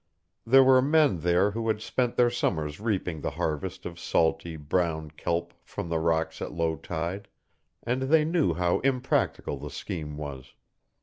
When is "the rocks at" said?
5.89-6.51